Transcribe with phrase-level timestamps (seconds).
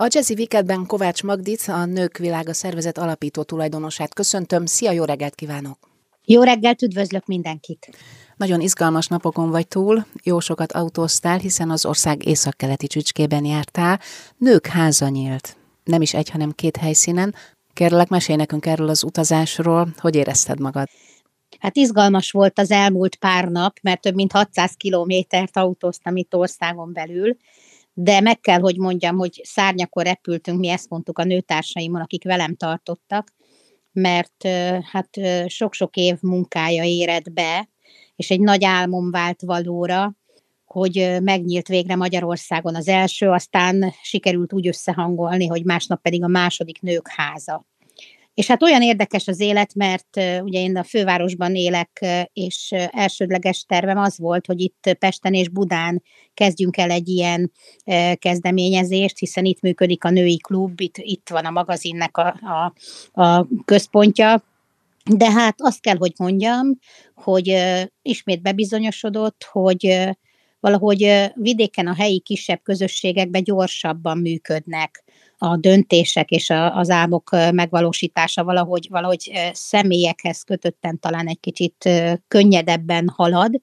[0.00, 4.66] A Jazzy Weekendben Kovács Magdit, a Nők Világa Szervezet alapító tulajdonosát köszöntöm.
[4.66, 5.78] Szia, jó reggelt kívánok!
[6.24, 7.88] Jó reggelt, üdvözlök mindenkit!
[8.36, 14.00] Nagyon izgalmas napokon vagy túl, jó sokat autóztál, hiszen az ország északkeleti csücskében jártál.
[14.36, 15.56] Nők háza nyílt.
[15.84, 17.34] Nem is egy, hanem két helyszínen.
[17.72, 19.88] Kérlek, mesélj nekünk erről az utazásról.
[19.96, 20.88] Hogy érezted magad?
[21.58, 26.92] Hát izgalmas volt az elmúlt pár nap, mert több mint 600 kilométert autóztam itt országon
[26.92, 27.36] belül,
[28.00, 32.56] de meg kell, hogy mondjam, hogy szárnyakor repültünk, mi ezt mondtuk a nőtársaimon, akik velem
[32.56, 33.34] tartottak,
[33.92, 34.48] mert
[34.82, 35.08] hát
[35.46, 37.68] sok-sok év munkája éred be,
[38.16, 40.14] és egy nagy álmom vált valóra,
[40.64, 46.80] hogy megnyílt végre Magyarországon az első, aztán sikerült úgy összehangolni, hogy másnap pedig a második
[46.80, 47.66] nők háza.
[48.38, 53.98] És hát olyan érdekes az élet, mert ugye én a fővárosban élek, és elsődleges tervem
[53.98, 56.02] az volt, hogy itt Pesten és Budán
[56.34, 57.52] kezdjünk el egy ilyen
[58.14, 62.72] kezdeményezést, hiszen itt működik a női klub, itt, itt van a magazinnek a, a,
[63.22, 64.44] a központja,
[65.04, 66.78] de hát azt kell, hogy mondjam,
[67.14, 67.56] hogy
[68.02, 70.08] ismét bebizonyosodott, hogy
[70.60, 75.04] valahogy vidéken a helyi kisebb közösségekben gyorsabban működnek
[75.38, 81.90] a döntések és a, az álmok megvalósítása valahogy, valahogy személyekhez kötötten talán egy kicsit
[82.28, 83.60] könnyedebben halad.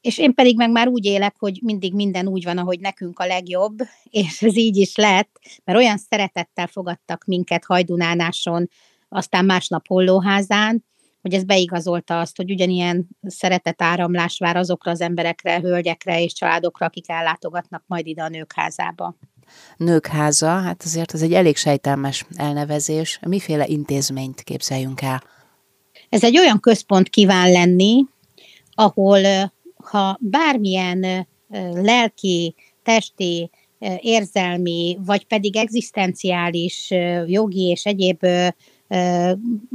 [0.00, 3.26] És én pedig meg már úgy élek, hogy mindig minden úgy van, ahogy nekünk a
[3.26, 3.78] legjobb,
[4.10, 8.68] és ez így is lett, mert olyan szeretettel fogadtak minket Hajdunánáson,
[9.08, 10.84] aztán másnap Hollóházán,
[11.20, 16.86] hogy ez beigazolta azt, hogy ugyanilyen szeretet áramlás vár azokra az emberekre, hölgyekre és családokra,
[16.86, 19.16] akik ellátogatnak majd ide a nők házába.
[19.76, 23.18] Nők háza, hát azért ez egy elég sejtelmes elnevezés.
[23.26, 25.22] Miféle intézményt képzeljünk el?
[26.08, 28.04] Ez egy olyan központ kíván lenni,
[28.74, 29.20] ahol
[29.76, 31.28] ha bármilyen
[31.72, 33.50] lelki, testi,
[34.00, 36.90] érzelmi, vagy pedig egzisztenciális,
[37.26, 38.26] jogi és egyéb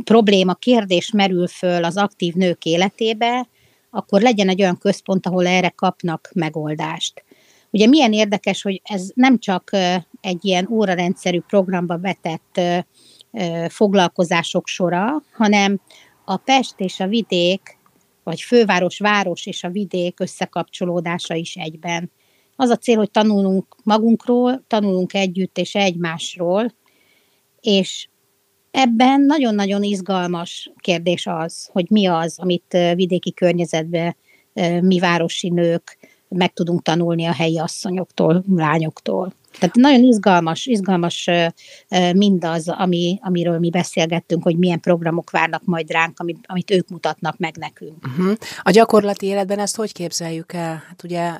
[0.03, 3.47] probléma, kérdés merül föl az aktív nők életébe,
[3.89, 7.23] akkor legyen egy olyan központ, ahol erre kapnak megoldást.
[7.71, 9.69] Ugye milyen érdekes, hogy ez nem csak
[10.21, 12.61] egy ilyen órarendszerű programba vetett
[13.67, 15.81] foglalkozások sora, hanem
[16.25, 17.77] a Pest és a vidék,
[18.23, 22.11] vagy főváros, város és a vidék összekapcsolódása is egyben.
[22.55, 26.73] Az a cél, hogy tanulunk magunkról, tanulunk együtt és egymásról,
[27.61, 28.07] és
[28.71, 34.15] Ebben nagyon-nagyon izgalmas kérdés az, hogy mi az, amit vidéki környezetben
[34.81, 35.97] mi városi nők
[36.29, 39.33] meg tudunk tanulni a helyi asszonyoktól, lányoktól.
[39.59, 41.29] Tehát nagyon izgalmas, izgalmas
[42.13, 47.37] mindaz, ami, amiről mi beszélgettünk, hogy milyen programok várnak majd ránk, amit, amit ők mutatnak
[47.37, 48.07] meg nekünk.
[48.07, 48.35] Uh-huh.
[48.61, 50.83] A gyakorlati életben ezt hogy képzeljük el?
[50.87, 51.31] Hát ugye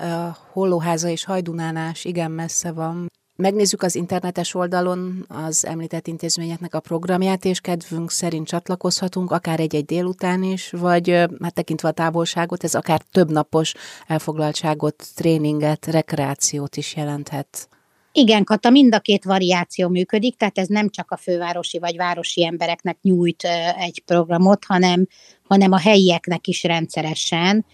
[0.52, 3.08] Hollóháza és Hajdunánás igen messze van
[3.40, 9.86] megnézzük az internetes oldalon az említett intézményeknek a programját, és kedvünk szerint csatlakozhatunk, akár egy-egy
[9.86, 11.10] délután is, vagy
[11.42, 13.74] hát tekintve a távolságot, ez akár több napos
[14.08, 17.70] elfoglaltságot, tréninget, rekreációt is jelenthet.
[18.12, 22.46] Igen, Kata, mind a két variáció működik, tehát ez nem csak a fővárosi vagy városi
[22.46, 23.44] embereknek nyújt
[23.78, 25.08] egy programot, hanem,
[25.44, 27.66] hanem a helyieknek is rendszeresen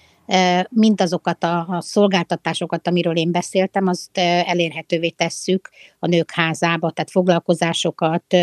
[0.69, 5.69] mindazokat a, a szolgáltatásokat, amiről én beszéltem, azt elérhetővé tesszük
[5.99, 8.35] a nők házába, tehát foglalkozásokat,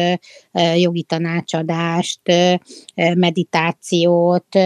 [0.75, 2.21] jogi tanácsadást,
[2.95, 4.59] meditációt,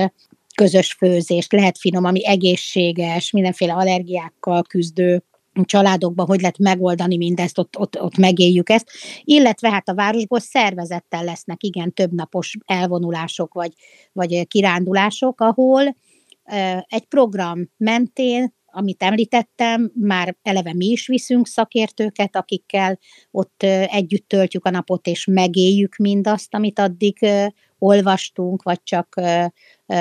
[0.54, 5.22] közös főzést, lehet finom, ami egészséges, mindenféle allergiákkal küzdő
[5.64, 8.90] családokban, hogy lehet megoldani mindezt, ott, ott, ott megéljük ezt,
[9.24, 13.72] illetve hát a városból szervezettel lesznek igen többnapos elvonulások vagy,
[14.12, 15.96] vagy kirándulások, ahol
[16.86, 22.98] egy program mentén, amit említettem, már eleve mi is viszünk szakértőket, akikkel
[23.30, 27.18] ott együtt töltjük a napot, és megéljük mindazt, amit addig
[27.78, 29.20] olvastunk, vagy csak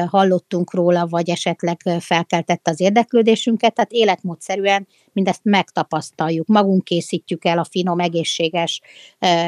[0.08, 6.48] hallottunk róla, vagy esetleg felkeltette az érdeklődésünket, tehát életmódszerűen mindezt megtapasztaljuk.
[6.48, 8.82] Magunk készítjük el a finom, egészséges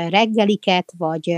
[0.09, 1.37] reggeliket, vagy,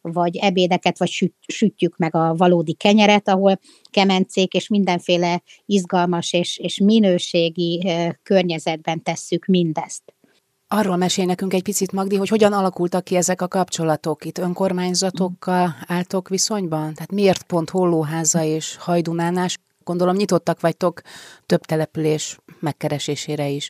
[0.00, 3.58] vagy ebédeket, vagy sütjük meg a valódi kenyeret, ahol
[3.90, 7.92] kemencék és mindenféle izgalmas és, és minőségi
[8.22, 10.14] környezetben tesszük mindezt.
[10.72, 14.24] Arról mesél nekünk egy picit, Magdi, hogy hogyan alakultak ki ezek a kapcsolatok?
[14.24, 16.94] Itt önkormányzatokkal álltok viszonyban?
[16.94, 19.58] Tehát miért pont Hollóháza és Hajdunánás?
[19.84, 21.00] Gondolom nyitottak vagytok
[21.46, 23.68] több település megkeresésére is.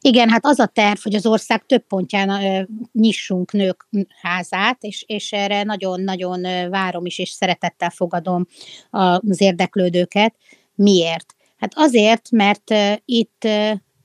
[0.00, 2.62] Igen, hát az a terv, hogy az ország több pontján ö,
[2.92, 3.88] nyissunk nők
[4.22, 8.46] házát, és, és erre nagyon-nagyon várom is, és szeretettel fogadom
[8.90, 10.34] az érdeklődőket.
[10.74, 11.34] Miért?
[11.56, 12.74] Hát azért, mert
[13.04, 13.48] itt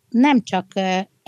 [0.09, 0.65] nem csak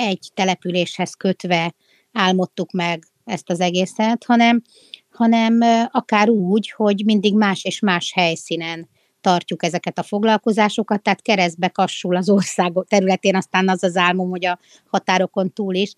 [0.08, 1.74] egy településhez kötve
[2.12, 4.62] álmodtuk meg ezt az egészet, hanem,
[5.10, 5.60] hanem
[5.92, 8.90] akár úgy, hogy mindig más és más helyszínen
[9.22, 14.46] tartjuk ezeket a foglalkozásokat, tehát keresztbe kassul az ország területén, aztán az az álmom, hogy
[14.46, 15.94] a határokon túl is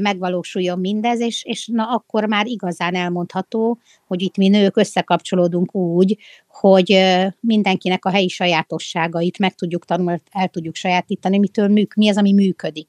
[0.00, 6.18] megvalósuljon mindez, és, és na akkor már igazán elmondható, hogy itt mi nők összekapcsolódunk úgy,
[6.48, 7.06] hogy
[7.40, 12.32] mindenkinek a helyi sajátosságait meg tudjuk tanulni, el tudjuk sajátítani, mitől műk, mi az, ami
[12.32, 12.88] működik.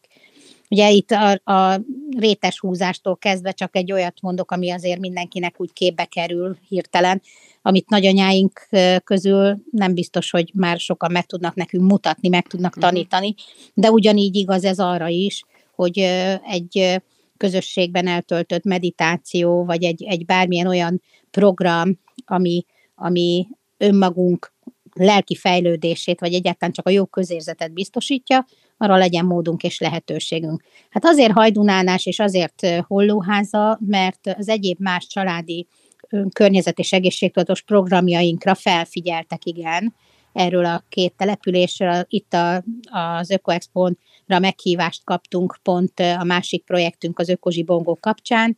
[0.69, 1.81] Ugye itt a, a
[2.18, 7.21] rétes húzástól kezdve csak egy olyat mondok, ami azért mindenkinek úgy képbe kerül hirtelen,
[7.62, 8.68] amit nagyanyáink
[9.04, 12.81] közül nem biztos, hogy már sokan meg tudnak nekünk mutatni, meg tudnak mhm.
[12.81, 13.36] tanítani,
[13.74, 15.44] de ugyanígy igaz ez arra is,
[15.75, 16.00] hogy
[16.50, 17.01] egy
[17.38, 21.01] közösségben eltöltött meditáció, vagy egy, egy bármilyen olyan
[21.31, 24.54] program, ami, ami önmagunk
[25.00, 28.46] lelki fejlődését, vagy egyáltalán csak a jó közérzetet biztosítja,
[28.78, 30.63] arra legyen módunk és lehetőségünk.
[30.90, 35.68] Hát azért hajdunálás és azért hollóháza, mert az egyéb más családi
[36.34, 39.96] környezet és egészségtudatos programjainkra felfigyeltek, igen,
[40.34, 42.06] erről a két településről.
[42.07, 48.57] Itt a, az Ökoexponra meghívást kaptunk pont a másik projektünk az Ökozsibongó kapcsán,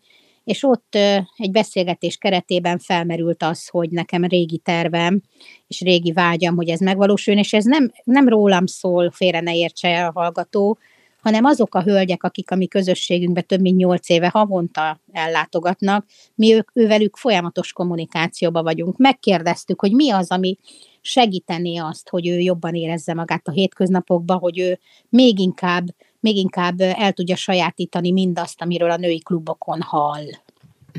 [0.52, 0.96] és ott
[1.38, 5.22] egy beszélgetés keretében felmerült az, hogy nekem régi tervem
[5.68, 10.06] és régi vágyam, hogy ez megvalósuljon, és ez nem, nem rólam szól, félre ne értse
[10.06, 10.78] a hallgató,
[11.22, 16.06] hanem azok a hölgyek, akik a mi közösségünkben több mint nyolc éve havonta ellátogatnak,
[16.36, 18.98] mi ők, ővelük folyamatos kommunikációba vagyunk.
[18.98, 20.58] Megkérdeztük, hogy mi az, ami
[21.02, 25.86] segítené azt, hogy ő jobban érezze magát a hétköznapokban, hogy ő még inkább,
[26.22, 30.26] még inkább el tudja sajátítani mindazt, amiről a női klubokon hall.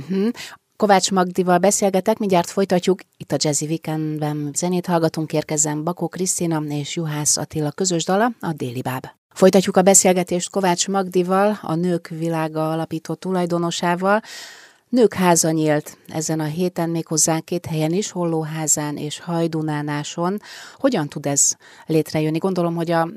[0.01, 0.29] Uh-huh.
[0.77, 3.01] Kovács Magdival beszélgetek, mindjárt folytatjuk.
[3.17, 8.53] Itt a Jazzy Weekendben zenét hallgatunk, érkezzen Bakó Krisztina és Juhász Attila közös dala, a
[8.53, 9.07] Déli Báb.
[9.35, 14.23] Folytatjuk a beszélgetést Kovács Magdival, a Nők Világa alapító tulajdonosával.
[14.93, 20.41] Nők háza nyílt ezen a héten méghozzá két helyen is, Hollóházán és Hajdunánáson.
[20.77, 21.56] Hogyan tud ez
[21.87, 22.39] létrejönni?
[22.39, 23.09] Gondolom, hogy a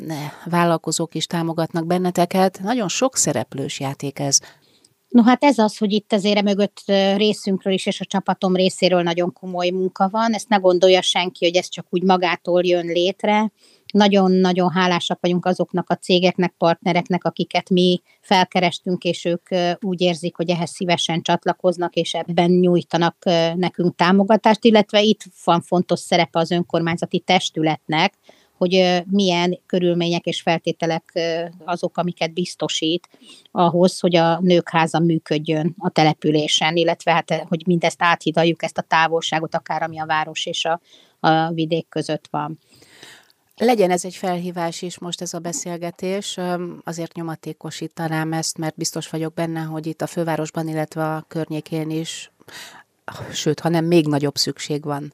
[0.45, 2.59] vállalkozók is támogatnak benneteket.
[2.63, 4.39] Nagyon sok szereplős játék ez.
[5.07, 6.83] No hát ez az, hogy itt azért mögött
[7.15, 10.33] részünkről is, és a csapatom részéről nagyon komoly munka van.
[10.33, 13.51] Ezt ne gondolja senki, hogy ez csak úgy magától jön létre.
[13.95, 19.49] Nagyon-nagyon hálásak vagyunk azoknak a cégeknek, partnereknek, akiket mi felkerestünk, és ők
[19.79, 23.15] úgy érzik, hogy ehhez szívesen csatlakoznak, és ebben nyújtanak
[23.55, 28.13] nekünk támogatást, illetve itt van fontos szerepe az önkormányzati testületnek,
[28.57, 31.19] hogy milyen körülmények és feltételek
[31.65, 33.09] azok, amiket biztosít
[33.51, 39.55] ahhoz, hogy a nőkháza működjön a településen, illetve hát, hogy mindezt áthidaljuk, ezt a távolságot,
[39.55, 40.81] akár ami a város és a,
[41.19, 42.59] a vidék között van.
[43.57, 46.39] Legyen ez egy felhívás is most ez a beszélgetés,
[46.83, 52.31] azért nyomatékosítanám ezt, mert biztos vagyok benne, hogy itt a fővárosban, illetve a környékén is,
[53.31, 55.13] sőt, hanem még nagyobb szükség van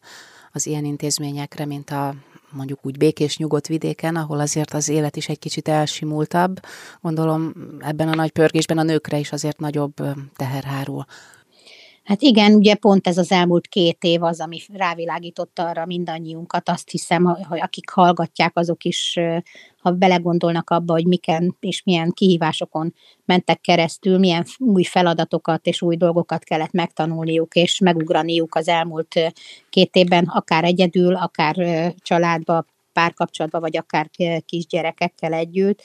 [0.52, 2.16] az ilyen intézményekre, mint a
[2.52, 6.60] mondjuk úgy békés, nyugodt vidéken, ahol azért az élet is egy kicsit elsimultabb.
[7.02, 9.94] Gondolom ebben a nagy pörgésben a nőkre is azért nagyobb
[10.36, 11.06] teher hárul.
[12.03, 16.69] Hát igen, ugye pont ez az elmúlt két év az, ami rávilágította arra mindannyiunkat.
[16.69, 19.19] Azt hiszem, hogy akik hallgatják, azok is,
[19.77, 22.94] ha belegondolnak abba, hogy miken és milyen kihívásokon
[23.25, 29.33] mentek keresztül, milyen új feladatokat és új dolgokat kellett megtanulniuk és megugraniuk az elmúlt
[29.69, 31.56] két évben, akár egyedül, akár
[31.97, 34.09] családba, párkapcsolatba, vagy akár
[34.45, 35.81] kisgyerekekkel együtt.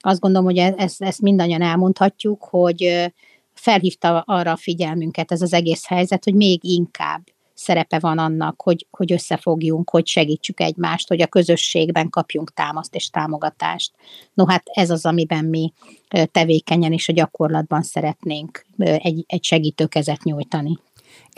[0.00, 3.12] Azt gondolom, hogy e-, ezt, ezt mindannyian elmondhatjuk, hogy
[3.60, 7.22] felhívta arra a figyelmünket ez az egész helyzet, hogy még inkább
[7.54, 13.10] szerepe van annak, hogy, hogy összefogjunk, hogy segítsük egymást, hogy a közösségben kapjunk támaszt és
[13.10, 13.92] támogatást.
[14.34, 15.72] No hát ez az, amiben mi
[16.32, 20.78] tevékenyen és a gyakorlatban szeretnénk egy, egy segítőkezet nyújtani.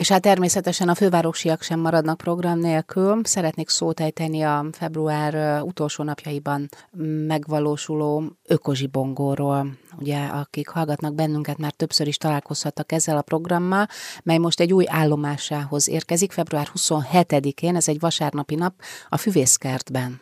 [0.03, 3.21] És hát természetesen a fővárosiak sem maradnak program nélkül.
[3.23, 6.69] Szeretnék szót ejteni a február utolsó napjaiban
[7.27, 9.67] megvalósuló ökozsibongóról.
[9.99, 13.87] Ugye, akik hallgatnak bennünket, már többször is találkozhattak ezzel a programmal,
[14.23, 18.73] mely most egy új állomásához érkezik február 27-én, ez egy vasárnapi nap
[19.09, 20.21] a Füvészkertben.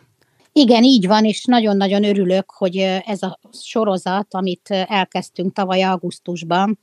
[0.52, 6.80] Igen, így van, és nagyon-nagyon örülök, hogy ez a sorozat, amit elkezdtünk tavaly augusztusban,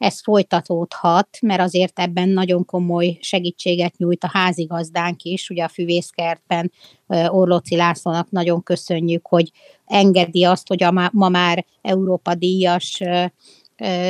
[0.00, 6.72] ez folytatódhat, mert azért ebben nagyon komoly segítséget nyújt a házigazdánk is, ugye a füvészkertben
[7.06, 9.50] Orlóci Lászlónak nagyon köszönjük, hogy
[9.84, 13.02] engedi azt, hogy a ma már Európa díjas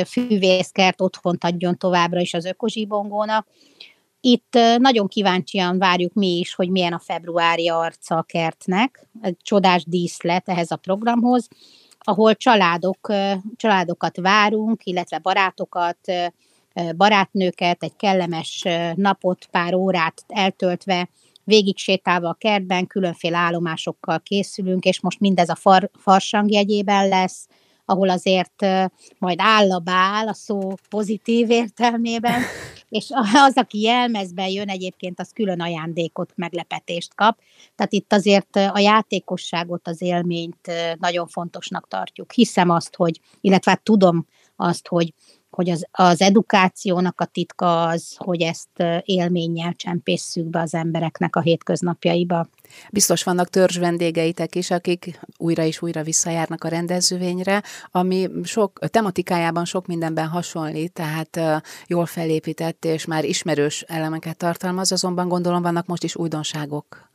[0.05, 3.47] füvészkert otthont adjon továbbra is az ökozsibongónak.
[4.19, 9.07] Itt nagyon kíváncsian várjuk mi is, hogy milyen a februári arca a kertnek.
[9.21, 11.47] Egy csodás díszlet ehhez a programhoz
[12.03, 13.13] ahol családok,
[13.55, 15.97] családokat várunk, illetve barátokat,
[16.95, 18.65] barátnőket, egy kellemes
[18.95, 21.09] napot, pár órát eltöltve,
[21.43, 27.47] végig sétálva a kertben, különféle állomásokkal készülünk, és most mindez a far, farsang jegyében lesz,
[27.85, 28.65] ahol azért
[29.17, 32.41] majd áll a bál a szó pozitív értelmében,
[32.91, 33.09] és
[33.47, 37.39] az, aki jelmezben jön egyébként, az külön ajándékot, meglepetést kap.
[37.75, 42.31] Tehát itt azért a játékosságot, az élményt nagyon fontosnak tartjuk.
[42.31, 45.13] Hiszem azt, hogy, illetve hát tudom azt, hogy
[45.51, 51.41] hogy az, az edukációnak a titka az, hogy ezt élménnyel csempészük be az embereknek a
[51.41, 52.47] hétköznapjaiba.
[52.91, 59.65] Biztos vannak törzs vendégeitek is, akik újra és újra visszajárnak a rendezvényre, ami sok tematikájában
[59.65, 66.03] sok mindenben hasonlít, tehát jól felépített és már ismerős elemeket tartalmaz, azonban gondolom vannak most
[66.03, 67.09] is újdonságok.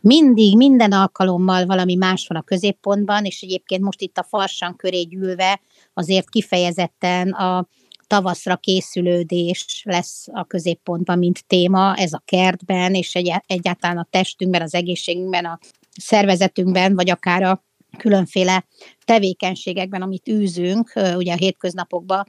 [0.00, 5.02] Mindig, minden alkalommal valami más van a középpontban, és egyébként most itt a farsan köré
[5.02, 5.60] gyűlve
[5.94, 7.66] azért kifejezetten a,
[8.12, 14.62] tavaszra készülődés lesz a középpontban, mint téma, ez a kertben, és egy, egyáltalán a testünkben,
[14.62, 15.58] az egészségünkben, a
[16.00, 17.64] szervezetünkben, vagy akár a
[17.98, 18.66] különféle
[19.04, 22.26] tevékenységekben, amit űzünk, ugye a hétköznapokban,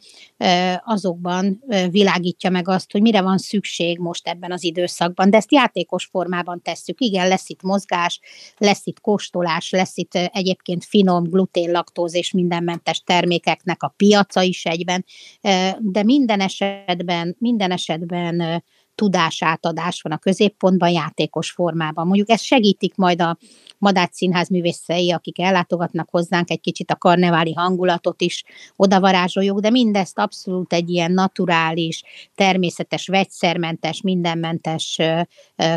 [0.83, 6.05] azokban világítja meg azt, hogy mire van szükség most ebben az időszakban, de ezt játékos
[6.05, 7.01] formában tesszük.
[7.01, 8.19] Igen, lesz itt mozgás,
[8.57, 14.65] lesz itt kóstolás, lesz itt egyébként finom, glutén, laktóz és mindenmentes termékeknek a piaca is
[14.65, 15.05] egyben,
[15.79, 18.63] de minden esetben, minden esetben
[18.95, 22.07] tudásátadás van a középpontban, játékos formában.
[22.07, 23.37] Mondjuk ez segítik majd a
[23.77, 28.43] Madács Színház művészei, akik ellátogatnak hozzánk, egy kicsit a karneváli hangulatot is
[28.75, 32.03] odavarázsoljuk, de mindezt abszolút egy ilyen naturális,
[32.35, 34.99] természetes, vegyszermentes, mindenmentes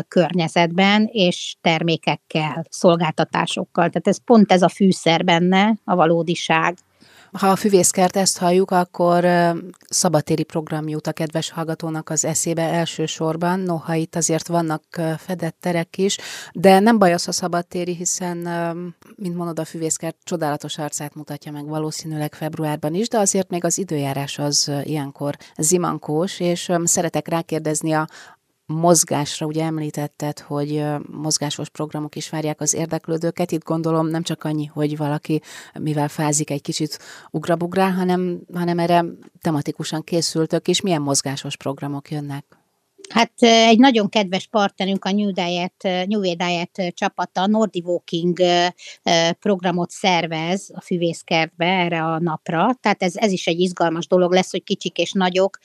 [0.07, 3.89] környezetben, és termékekkel, szolgáltatásokkal.
[3.89, 6.77] Tehát ez pont ez a fűszer benne, a valódiság.
[7.31, 9.25] Ha a füvészkert ezt halljuk, akkor
[9.89, 14.83] szabatéri program jut a kedves hallgatónak az eszébe elsősorban, noha itt azért vannak
[15.17, 16.17] fedett terek is,
[16.53, 18.37] de nem baj az a szabadtéri, hiszen,
[19.15, 23.77] mint mondod, a füvészkert csodálatos arcát mutatja meg valószínűleg februárban is, de azért még az
[23.77, 28.07] időjárás az ilyenkor zimankós, és szeretek rákérdezni a,
[28.67, 33.51] mozgásra, ugye említetted, hogy mozgásos programok is várják az érdeklődőket.
[33.51, 35.41] Itt gondolom nem csak annyi, hogy valaki,
[35.79, 36.99] mivel fázik, egy kicsit
[37.31, 39.05] ugrabugrál, hanem, hanem erre
[39.41, 42.56] tematikusan készültök, és milyen mozgásos programok jönnek?
[43.09, 48.37] Hát egy nagyon kedves partnerünk a New Diet, New Diet csapata Nordi Walking
[49.39, 54.51] programot szervez a füvészkertbe erre a napra, tehát ez, ez is egy izgalmas dolog lesz,
[54.51, 55.57] hogy kicsik és nagyok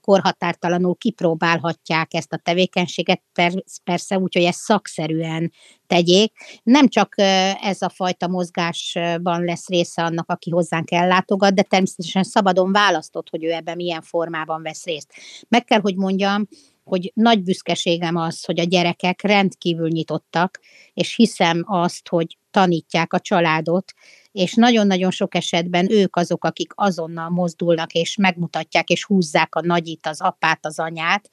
[0.00, 3.22] korhatártalanul kipróbálhatják ezt a tevékenységet,
[3.84, 5.52] persze úgy, hogy ezt szakszerűen
[5.86, 6.32] tegyék.
[6.62, 7.14] Nem csak
[7.62, 13.44] ez a fajta mozgásban lesz része annak, aki hozzánk ellátogat, de természetesen szabadon választott, hogy
[13.44, 15.12] ő ebben milyen formában vesz részt.
[15.48, 16.48] Meg kell, hogy mondjam,
[16.84, 20.60] hogy nagy büszkeségem az, hogy a gyerekek rendkívül nyitottak,
[20.94, 23.92] és hiszem azt, hogy tanítják a családot,
[24.32, 30.06] és nagyon-nagyon sok esetben ők azok, akik azonnal mozdulnak, és megmutatják, és húzzák a nagyit,
[30.06, 31.28] az apát, az anyát,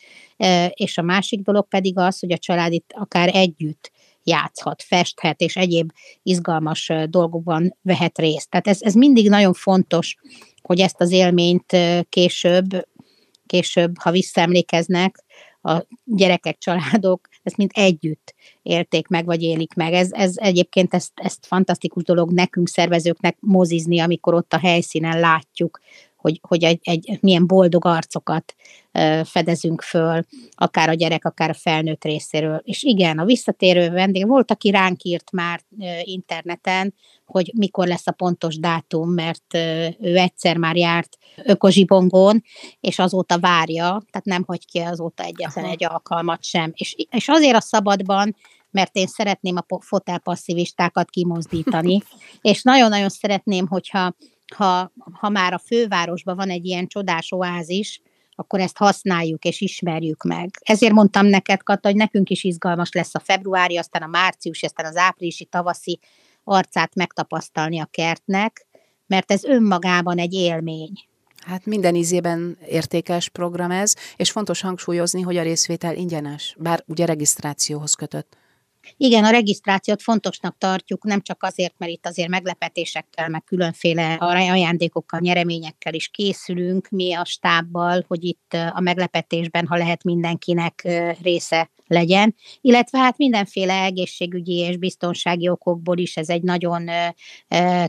[0.70, 3.92] és a másik dolog pedig az, hogy a család itt akár együtt
[4.24, 5.92] játszhat, festhet, és egyéb
[6.24, 8.50] izgalmas dolgokban vehet részt.
[8.50, 10.15] Tehát ez, ez mindig nagyon fontos,
[10.62, 11.77] hogy ezt az élményt
[12.10, 12.88] később,
[13.46, 15.24] később, ha visszaemlékeznek,
[15.65, 19.94] a gyerekek, családok ezt mind együtt élték meg, vagy élik meg.
[19.94, 25.80] Ez, ez egyébként ezt, ezt fantasztikus dolog nekünk szervezőknek mozizni, amikor ott a helyszínen látjuk,
[26.24, 28.56] hogy, hogy egy, egy milyen boldog arcokat
[29.24, 32.62] fedezünk föl, akár a gyerek, akár a felnőtt részéről.
[32.63, 35.62] És igen, a visszatérő vendég, volt, aki ránk írt már
[36.03, 36.94] interneten,
[37.25, 39.53] hogy mikor lesz a pontos dátum, mert
[40.00, 42.44] ő egyszer már járt ökozsibongón,
[42.80, 45.74] és azóta várja, tehát nem hagy ki azóta egyetlen Aha.
[45.74, 46.72] egy alkalmat sem.
[46.74, 48.36] És, és azért a szabadban,
[48.72, 52.01] mert én szeretném a fotelpasszivistákat kimozdítani,
[52.42, 54.15] és nagyon-nagyon szeretném, hogyha
[54.54, 58.02] ha, ha már a fővárosban van egy ilyen csodás oázis,
[58.36, 60.50] akkor ezt használjuk és ismerjük meg.
[60.62, 64.86] Ezért mondtam neked, Kata, hogy nekünk is izgalmas lesz a februári, aztán a március, aztán
[64.86, 66.00] az áprilisi, tavaszi
[66.44, 68.68] arcát megtapasztalni a kertnek,
[69.08, 70.92] mert ez önmagában egy élmény.
[71.46, 77.06] Hát minden ízében értékes program ez, és fontos hangsúlyozni, hogy a részvétel ingyenes, bár ugye
[77.06, 78.38] regisztrációhoz kötött.
[78.98, 85.20] Igen, a regisztrációt fontosnak tartjuk, nem csak azért, mert itt azért meglepetésekkel, meg különféle ajándékokkal,
[85.20, 90.88] nyereményekkel is készülünk mi a stábbal, hogy itt a meglepetésben, ha lehet mindenkinek
[91.22, 96.90] része legyen, illetve hát mindenféle egészségügyi és biztonsági okokból is ez egy nagyon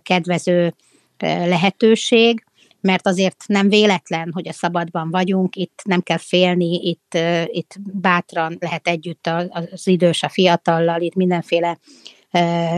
[0.03, 0.75] kedvező
[1.19, 2.45] lehetőség,
[2.85, 8.57] mert azért nem véletlen, hogy a szabadban vagyunk, itt nem kell félni, itt, itt bátran
[8.61, 9.27] lehet együtt
[9.71, 11.79] az idős a fiatallal, itt mindenféle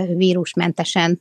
[0.06, 1.18] vírusmentesen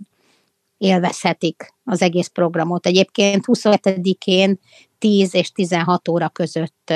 [0.77, 2.85] élvezhetik az egész programot.
[2.85, 4.59] Egyébként 27-én
[4.97, 6.93] 10 és 16 óra között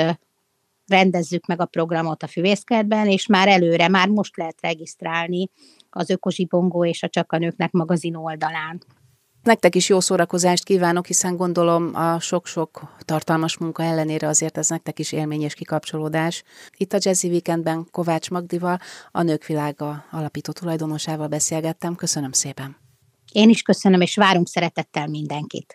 [0.86, 5.48] rendezzük meg a programot a füvészkertben, és már előre, már most lehet regisztrálni
[5.90, 7.36] az Ökozsibongó és a Csak
[7.70, 8.82] magazin oldalán.
[9.42, 14.98] Nektek is jó szórakozást kívánok, hiszen gondolom a sok-sok tartalmas munka ellenére azért ez nektek
[14.98, 16.42] is élmény és kikapcsolódás.
[16.76, 18.78] Itt a Jazzy Weekendben Kovács Magdival,
[19.10, 21.94] a Nők Világa alapító tulajdonosával beszélgettem.
[21.94, 22.76] Köszönöm szépen!
[23.32, 25.68] Én is köszönöm, és várunk szeretettel mindenkit.